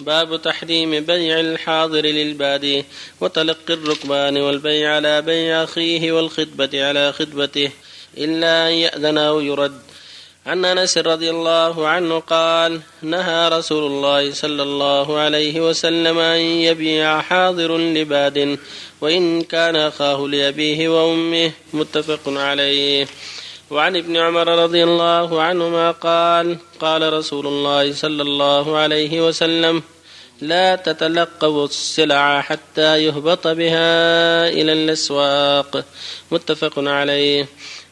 [0.00, 2.84] باب تحريم بيع الحاضر للبادي
[3.20, 7.70] وتلقي الركبان والبيع على بيع أخيه والخطبة على خطبته
[8.18, 9.80] إلا أن يأذن أو يرد.
[10.46, 17.20] عن أنس رضي الله عنه قال نهى رسول الله صلى الله عليه وسلم أن يبيع
[17.20, 18.58] حاضر لباد
[19.00, 23.06] وإن كان أخاه لأبيه وأمه متفق عليه.
[23.70, 29.82] وعن ابن عمر رضي الله عنهما قال قال رسول الله صلى الله عليه وسلم
[30.40, 35.84] لا تتلقوا السلع حتى يهبط بها إلى الأسواق.
[36.30, 37.46] متفق عليه.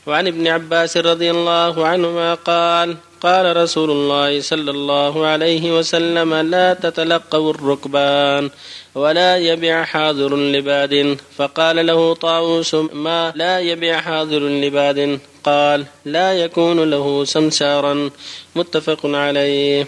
[0.07, 6.75] وعن ابن عباس رضي الله عنهما قال قال رسول الله صلى الله عليه وسلم لا
[6.75, 8.51] تتلقوا الركبان
[8.95, 11.19] ولا يبيع حاضر لباد.
[11.37, 18.11] فقال له طاووس ما لا يبيع حاضر لباد؟ قال لا يكون له سمسارا.
[18.57, 19.87] متفق عليه.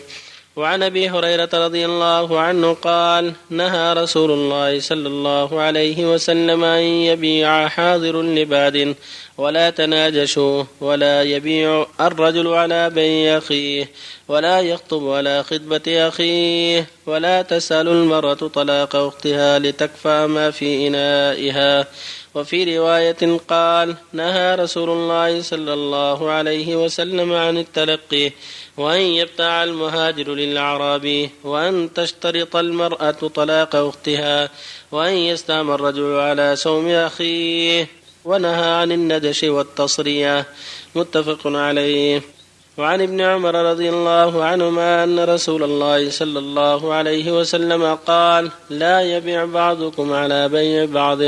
[0.57, 6.83] وعن أبي هريرة رضي الله عنه قال نهى رسول الله صلى الله عليه وسلم أن
[6.83, 8.95] يبيع حاضر لباد
[9.39, 13.91] ولا تناجشوا ولا يبيع الرجل على بيع اخيه
[14.31, 21.87] ولا يخطب على خطبة أخيه ولا تسأل المرأة طلاق أختها لتكفى ما في إنائها.
[22.35, 28.33] وفي رواية قال نهى رسول الله صلى الله عليه وسلم عن التلقي
[28.77, 34.49] وأن يبتاع المهاجر للأعرابي وأن تشترط المرأة طلاق أختها
[34.93, 37.89] وأن يستام الرجل على سوم أخيه.
[38.25, 40.47] ونهى عن الندش والتصرية
[40.95, 42.40] متفق عليه.
[42.81, 49.01] وعن ابن عمر رضي الله عنهما أن رسول الله صلى الله عليه وسلم قال لا
[49.01, 51.19] يبيع بعضكم على بيع بعض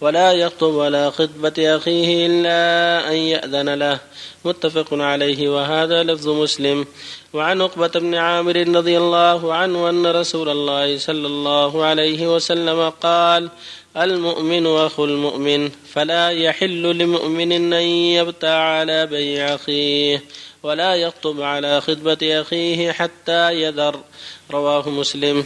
[0.00, 3.98] ولا يخطب على خطبة أخيه إلا أن يأذن له.
[4.44, 6.86] متفق عليه وهذا لفظ مسلم.
[7.32, 13.48] وعن عقبة بن عامر رضي الله عنه أن رسول الله صلى الله عليه وسلم قال
[13.96, 17.82] المؤمن أخو المؤمن فلا يحل لمؤمن أن
[18.16, 20.22] يبتع على بيع أخيه.
[20.62, 24.04] ولا يخطب على خطبة أخيه حتى يذر.
[24.50, 25.44] رواه مسلم.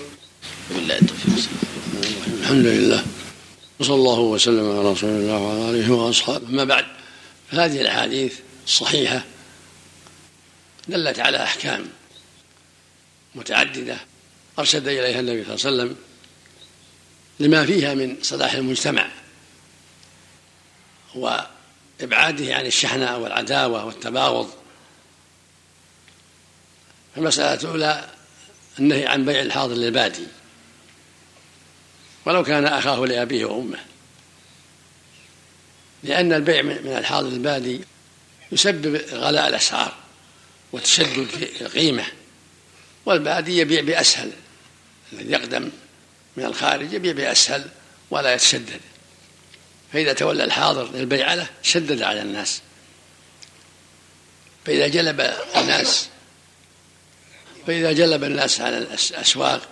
[2.41, 3.04] الحمد لله.
[3.80, 6.47] وصلى الله وسلم على رسول الله وعلى آله وأصحابه.
[6.48, 6.86] ما بعد
[7.50, 9.24] هذه الأحاديث الصحيحة
[10.88, 11.86] دلت على أحكام
[13.34, 13.97] متعددة
[14.58, 15.97] أرشد إليها النبي صلى الله عليه وسلم
[17.41, 19.08] لما فيها من صلاح المجتمع
[21.14, 24.50] وإبعاده عن الشحناء والعداوة والتباغض
[27.16, 28.08] المسألة الأولى
[28.78, 30.26] النهي عن بيع الحاضر للبادي.
[32.25, 33.78] ولو كان أخاه لأبيه وأمه.
[36.03, 37.80] لأن البيع من الحاضر للبادي
[38.53, 39.94] يسبب غلاء الأسعار
[40.72, 42.04] وتشدد في القيمة
[43.06, 44.30] والبادي يبيع بأسهل.
[45.12, 45.70] الذي يقدم
[46.36, 47.64] من الخارج يبيع بأسهل
[48.10, 48.80] ولا يتشدد.
[49.92, 52.60] فإذا تولى الحاضر للبيع له شدد على الناس.
[54.64, 55.20] فإذا جلب
[55.56, 56.08] الناس
[57.66, 59.69] فإذا جلب الناس على الأسواق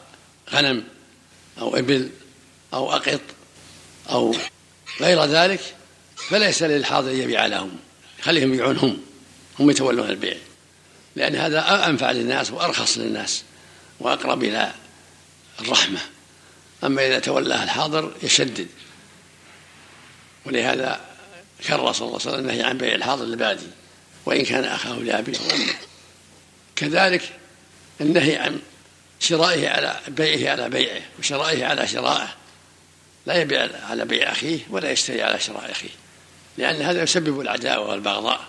[0.53, 0.85] غنم
[1.59, 2.11] أو إبل
[2.75, 3.21] أو أقط
[4.11, 4.35] أو
[5.01, 5.61] غير ذلك
[6.17, 7.77] فليس للحاضر يبيع لهم.
[8.23, 9.03] خليهم يبيعون هم
[9.59, 10.37] هم يتولون البيع.
[11.17, 13.43] لأن هذا أنفع للناس وأرخص للناس
[14.01, 14.73] وأقرب إلى
[15.61, 16.01] الرحمة.
[16.85, 18.69] أما إذا تولاه الحاضر يشدد.
[20.47, 21.01] ولهذا
[21.67, 23.67] كرر صلى الله عليه وسلم النهي عن بيع الحاضر لبادي
[24.27, 25.75] وإن كان أخاه لأبيه وأمه.
[26.77, 27.23] كذلك
[28.01, 28.61] النهي عن
[29.21, 32.35] شرائه على بيعه على بيعه وشرائه على شرائه.
[33.27, 35.89] لا يبيع على بيع أخيه ولا يشتري على شراء أخيه
[36.59, 38.41] لأن هذا يسبب العداوة والبغضاء.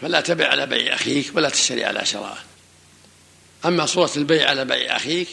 [0.00, 2.38] فلا تبع على بيع أخيك ولا تشتري على شرائه
[3.64, 5.28] أما صورة البيع على بيع أخيك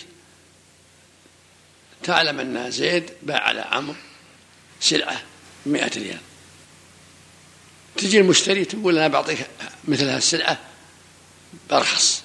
[2.03, 3.95] تعلم أن زيد باع على عمرو
[4.79, 5.21] سلعة
[5.65, 6.19] مئة ريال.
[7.97, 9.47] تجي المشتري تقول أنا بعطيك
[9.87, 10.17] مثل هذه
[11.69, 12.23] بأرخص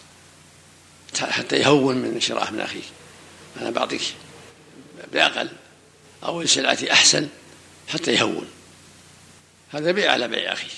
[1.20, 2.84] حتى يهون من شراه من أخيك.
[3.60, 4.02] أنا بعطيك
[5.12, 5.50] بأقل
[6.24, 7.28] أو سلعتي أحسن
[7.88, 8.46] حتى يهون.
[9.72, 10.70] هذا بيع على بيع أخيك.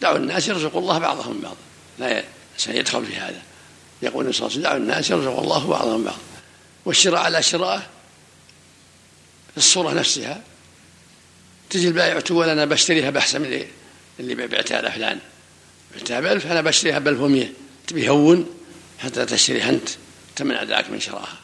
[0.00, 1.56] دعوا الناس يرزق الله بعضهم بعضا
[1.98, 2.24] لا
[2.56, 3.42] سيدخل في هذا.
[4.02, 6.18] يقول النبي صلى الله عليه وسلم دعوا الناس يرزق الله بعضهم بعضا
[6.84, 7.90] والشراء على شراء
[9.56, 10.42] الصورة نفسها.
[11.70, 13.66] تجي البائع تقول أنا بشتريها بأحسن من
[14.20, 15.18] اللي بعتها على فلان
[15.94, 17.52] بعتها بألف أنا بشتريها بألف ومية
[17.86, 18.46] تبي هون
[18.98, 19.88] حتى تشتري أنت.
[20.36, 21.38] تمنع ذاك من شرائها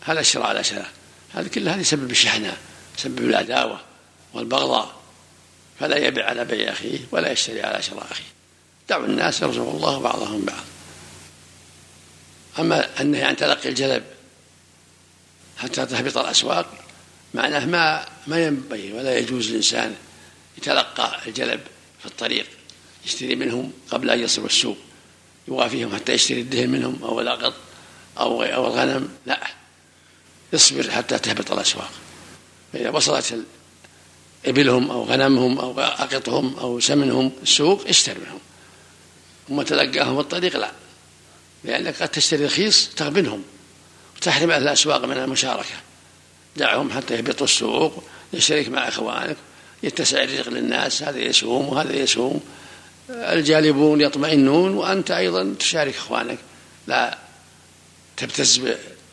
[0.00, 0.90] هذا الشراء على شراء.
[1.34, 2.56] هذا كله هذا يسبب الشحنة
[2.98, 3.80] يسبب العداوة
[4.32, 5.00] والبغضاء.
[5.80, 8.24] فلا يبيع على بيع أخيه ولا يشتري على شراء أخيه.
[8.88, 10.64] دعوا الناس يرزق الله بعضهم بعض.
[12.58, 14.04] أما النهي عن تلقي الجلب
[15.58, 16.84] حتى تهبط الأسواق؟
[17.34, 19.94] معناه ما ما ينبغي ولا يجوز الإنسان
[20.58, 21.60] يتلقى الجلب
[22.00, 22.46] في الطريق.
[23.04, 24.76] يشتري منهم قبل أن يصل السوق.
[25.48, 27.54] يوافيهم حتى يشتري الدهن منهم أو الأقط
[28.18, 29.08] أو أو الغنم.
[29.26, 29.40] لا.
[30.52, 31.90] يصبر حتى تهبط الأسواق.
[32.72, 33.44] فإذا وصلت
[34.46, 38.40] إبلهم أو غنمهم أو أقطهم أو سمنهم السوق اشتر منهم.
[39.48, 40.72] ثم تلقاهم الطريق لا.
[41.64, 43.42] لأنك قد تشتري رخيص تغبنهم
[44.16, 45.74] وتحرم أهل الأسواق من المشاركة.
[46.56, 49.36] دعهم حتى يهبطوا السوق يشترك مع إخوانك
[49.82, 52.40] يتسع الرزق للناس هذا يسوم وهذا يسوم.
[53.10, 56.38] الجالبون يطمئنون وأنت أيضا تشارك إخوانك.
[56.86, 57.18] لا
[58.16, 58.62] تبتز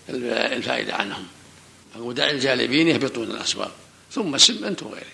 [0.09, 1.25] الفائدة عنهم.
[1.95, 3.71] ودع الجالبين يهبطون الأسواق
[4.11, 5.07] ثم سم أنت وغيرك.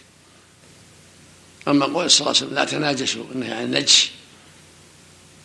[1.67, 4.11] أما قول صلى الله عليه وسلم لا تناجشوا إنه عن النجش.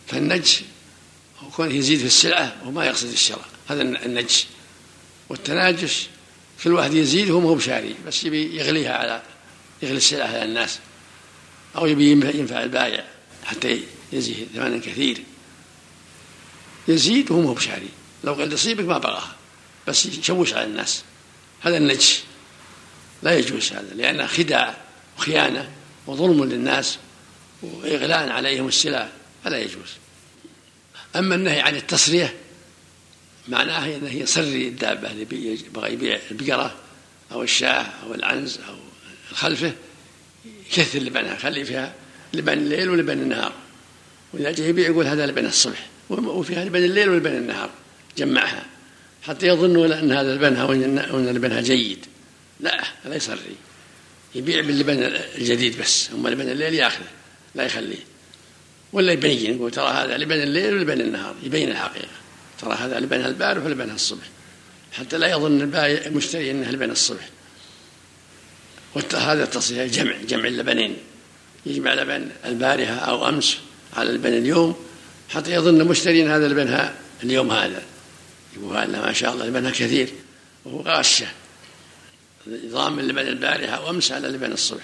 [0.07, 0.61] فالنجش
[1.39, 4.45] هو كونه يزيد في السلعة وما يقصد الشراء هذا النجش.
[5.29, 6.07] والتناجش
[6.63, 9.21] كل واحد يزيد هو بشاري بس يبي يغليها على
[9.81, 10.79] يغلي السلعة على الناس.
[11.75, 13.05] أو يبي ينفع البائع.
[13.49, 15.23] حتى يزيه ثمنا كثير.
[16.87, 17.89] يزيد وهو ما هو بشاري
[18.23, 19.35] لو قال يصيبك ما بغاها
[19.87, 21.03] بس يشوش على الناس.
[21.61, 22.19] هذا النجش
[23.23, 24.77] لا يجوز هذا لأنه خداع
[25.17, 25.71] وخيانة
[26.07, 26.97] وظلم للناس
[27.61, 29.09] وإغلاء عليهم السلع.
[29.43, 29.89] فلا يجوز.
[31.15, 32.35] أما النهي عن التصرية
[33.47, 35.11] معناه أنه يصري الدابة.
[35.11, 36.75] اللي يبغى يبيع البقرة
[37.31, 38.75] أو الشاة أو العنز أو
[39.33, 39.73] خلفه
[40.45, 41.93] يكثر لبنها خلي فيها
[42.33, 43.53] لبن الليل ولبن النهار.
[44.33, 45.87] وإذا جاء يبيع يقول هذا لبن الصبح.
[46.09, 47.69] وفيها لبن الليل ولبن النهار.
[48.17, 48.65] جمعها.
[49.23, 52.05] حتى يظنوا أن هذا لبنها وأن لبنها جيد.
[52.59, 53.55] لا لا يصري
[54.35, 55.03] يبيع باللبن
[55.37, 56.09] الجديد بس.
[56.13, 57.07] أما لبن الليل ياخذه.
[57.55, 58.03] لا يخليه.
[58.93, 59.55] ولا يبين.
[59.55, 61.35] يقول ترى هذا لبن الليل ولبن النهار.
[61.43, 62.07] يبين الحقيقة.
[62.61, 64.25] ترى هذا لبنها البارح ولبنها الصبح.
[64.91, 67.29] حتى لا يظن المشتري انه لبن الصبح.
[68.95, 70.15] وهذا التصريح جمع.
[70.27, 70.97] جمع اللبنين.
[71.65, 73.57] يجمع لبن البارحة أو أمس
[73.93, 74.75] على لبن اليوم
[75.29, 77.83] حتى يظن المشتري أن هذا لبنها اليوم هذا.
[78.57, 80.09] يقول هذا ما شاء الله لبنها كثير
[80.65, 81.27] وهو غاشة.
[82.47, 84.83] نظام اللبن البارحة أو أمس على لبن الصبح.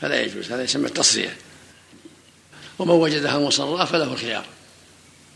[0.00, 1.32] فلا يجوز هذا يسمى التصريح.
[2.78, 4.44] ومن وجدها مصراه فله الخيار.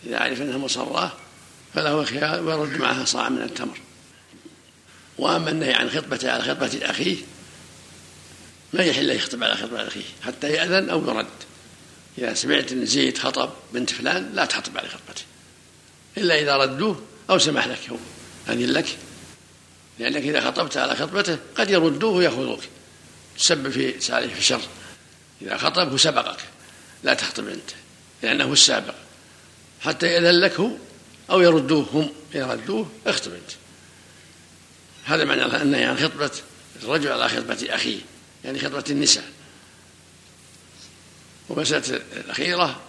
[0.06, 1.12] إذا عرف أنها مصراه
[1.74, 3.78] فله الخيار ويرد معها صاع من التمر.
[5.18, 7.16] وأما النهي عن خطبته على خطبة أخيه
[8.72, 11.26] ما يحل يخطب على خطبة أخيه حتى يأذن أو يرد.
[12.18, 15.22] إذا سمعت أن زيد خطب بنت فلان لا تخطب على خطبته.
[16.18, 17.96] إلا إذا ردوه أو سمح لك هو
[18.48, 18.96] أذن لك.
[19.98, 22.60] لأنك إذا خطبت على خطبته قد يردوه ويأخذوك.
[23.38, 24.60] تسبب في سالف في الشر
[25.42, 26.40] إذا خطب سبقك.
[27.04, 27.70] لا تخطب أنت
[28.22, 28.94] لأنه السابق.
[29.80, 30.70] حتى يأذن لك هو
[31.30, 33.50] أو يردوه هم يردوه اخطب أنت.
[35.04, 36.30] هذا معنى النهي عن خطبة
[36.82, 37.98] الرجل على خطبة أخيه.
[38.44, 39.24] يعني خطبة النساء.
[41.48, 42.80] ومسألة الأخيرة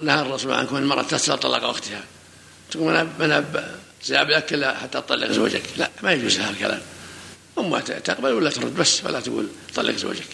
[0.00, 2.04] نهى الرسول عن كون المرأة تسأل طلق أختها.
[2.70, 3.44] تقول أنا أنا
[4.02, 5.62] سأب لك حتى تطلق زوجك.
[5.76, 6.82] لا ما يجوز هذا الكلام.
[7.58, 10.28] أما تقبل ولا ترد؟ بس ولا تقول طلق زوجك.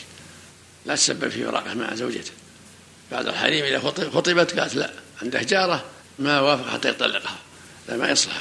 [0.86, 2.32] لا تسبب في فراقه مع زوجته.
[3.12, 3.78] بعد الحريم إذا
[4.10, 4.90] خطبت قالت لا
[5.22, 5.84] عنده جارة
[6.18, 7.38] ما وافق حتى يطلقها.
[7.88, 8.40] لا ما يصلح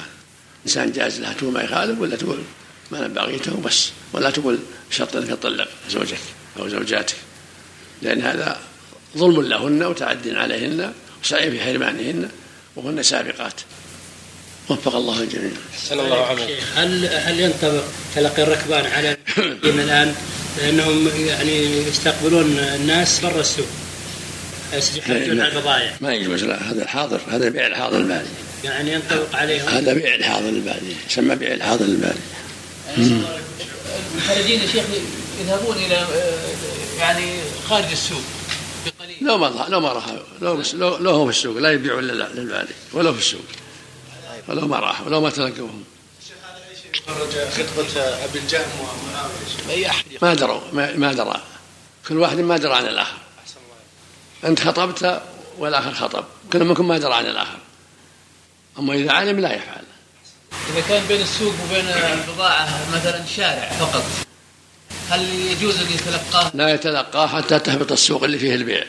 [0.66, 2.44] إنسان جاز لها تقول ما يخالف ولا تقول
[2.92, 4.60] ما أنا بغيته بس ولا تقول
[4.92, 6.20] شرط أنك تطلق زوجك
[6.60, 7.16] أو زوجاتك
[8.02, 8.60] لأن هذا
[9.18, 10.94] ظلم لهن وتعد عليهن
[11.24, 12.30] وسعي في حرمانهن
[12.76, 13.54] وهن سابقات.
[14.70, 15.52] وفق الله الجميع.
[15.92, 16.32] الله.
[16.76, 17.84] هل هل ينطبق
[18.16, 19.18] تلقي الركبان على
[19.64, 20.16] الآن؟
[20.58, 23.68] لأنهم يعني يستقبلون الناس برا السوق.
[24.74, 28.30] يحجون على البضائع ما يجوز لا هذا الحاضر هذا بيع الحاضر البادي
[28.64, 32.20] يعني ينطبق عليهم؟ هذا بيع الحاضر البادي يسمى بيع الحاضر البادي
[32.98, 34.86] المنفردين يا شيخ
[35.40, 36.08] يذهبون إلى
[37.00, 38.22] يعني خارج السوق
[38.86, 39.18] بقليل.
[39.22, 40.06] لو ما لو ما راح
[40.42, 43.42] لو لو, لو هو في السوق لا يبيعون للبادي ولو في السوق.
[44.48, 45.84] ولو ما راح ولو ما تلقوهم.
[47.08, 51.42] خرج خطبة أبي الجهم ومعاوية أي أحد ما دروا ما, ما درى.
[52.08, 53.18] كل واحد ما درى عن الآخر.
[54.44, 55.22] أنت خطبت
[55.58, 57.58] والآخر خطب كل منكم ما درى عن الآخر.
[58.80, 59.84] أما إذا علم لا يفعل.
[60.74, 64.04] إذا كان بين السوق وبين البضاعة مثلا شارع فقط
[65.10, 68.84] هل يجوز أن يتلقاه؟ لا يتلقاه حتى تهبط السوق اللي فيه البيع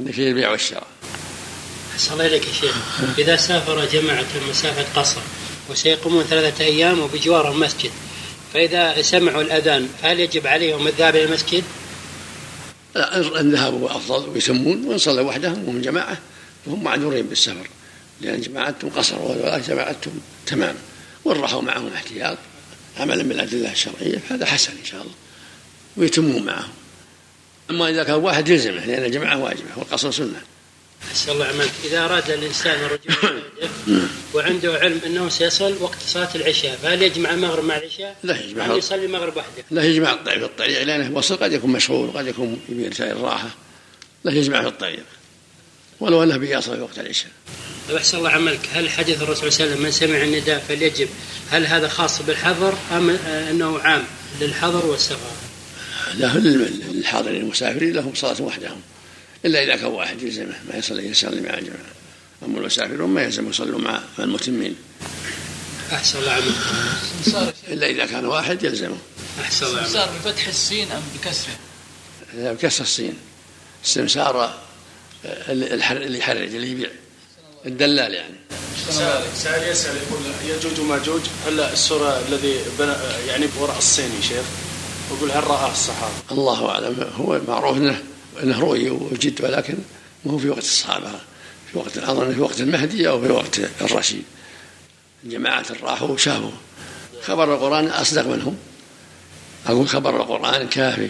[0.00, 0.86] اللي فيه البيع والشراء
[1.94, 2.76] أحسن الله إليك يا شيخ
[3.18, 5.20] إذا سافر جماعة مسافة قصر
[5.70, 7.90] وسيقومون ثلاثة أيام وبجوار المسجد
[8.54, 11.64] فإذا سمعوا الأذان فهل يجب عليهم الذهاب إلى المسجد؟
[12.94, 16.18] لا الذهاب هو أفضل ويسمون وإن صلوا وحدهم وهم جماعة
[16.66, 17.68] فهم معذورين بالسفر
[18.20, 20.74] لأن جماعتهم قصر ولا جماعتهم تمام.
[21.24, 22.38] وإن راحوا معهم احتياط
[22.96, 25.14] عملا بالأدلة الشرعية فهذا حسن إن شاء الله.
[25.96, 26.72] ويتمون معهم.
[27.70, 30.42] أما إذا كان واحد يلزمه لأن الجماعة واجبة والقصر سنة.
[31.10, 31.72] أحسن الله عملك.
[31.84, 33.40] إذا أراد الإنسان الرجوع
[34.34, 38.66] وعنده علم أنه سيصل وقت صلاة العشاء فهل يجمع المغرب مع العشاء؟ لا يجمع.
[38.66, 42.26] أم يصلي المغرب وحده؟ لا يجمع الطريق في الطريق لأنه وصل قد يكون مشغول قد
[42.26, 43.48] يكون يبي رسائل راحة
[44.24, 45.04] لا يجمع في الطريق.
[46.00, 47.30] ولو أنه بيصل في وقت العشاء.
[47.88, 48.68] طيب أحسن الله عملك.
[48.72, 51.08] هل حديث الرسول صلى الله عليه وسلم من سمع النداء فليجب
[51.50, 53.10] هل هذا خاص بالحظر أم
[53.50, 54.04] أنه عام
[54.40, 55.30] للحظر والسفر؟
[56.14, 58.80] له للحاضرين المسافرين لهم صلاة وحدهم
[59.44, 61.96] إلا إذا كان واحد يلزمه ما يصلي يصلي مع الجماعة.
[62.42, 64.76] أما المسافرون ما يلزم يصلوا مع المتمين
[65.92, 66.54] أحسن الله عملك.
[67.72, 68.98] إلا إذا كان واحد يلزمه.
[69.40, 69.92] أحسن الله عملك.
[69.92, 71.56] صار بفتح السين أم بكسره؟
[72.34, 73.14] بكسر السين.
[73.84, 74.58] السمسار
[75.48, 76.90] الحر اللي يحرج اللي يبيع.
[77.66, 78.34] الدلال يعني.
[79.34, 80.22] سائل يسأل يقول
[80.56, 82.92] يجوج وماجوج هل السورة الذي بنى
[83.28, 84.44] يعني وراء الصين يا شيخ
[85.10, 88.02] يقول هل رآه الصحابة؟ الله أعلم هو معروف أنه
[88.42, 89.74] أنه رؤي وجد ولكن
[90.24, 91.10] ما هو في وقت الصحابة.
[91.72, 94.24] في وقت أظن في وقت المهدي أو في وقت الرشيد.
[95.24, 96.50] جماعة راحوا وشافوا.
[97.22, 98.56] خبر القرآن أصدق منهم.
[99.66, 101.08] أقول خبر القرآن كافي.